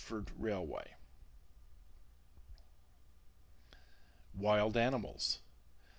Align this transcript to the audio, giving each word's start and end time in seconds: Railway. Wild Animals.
Railway. 0.35 0.95
Wild 4.33 4.75
Animals. 4.75 5.41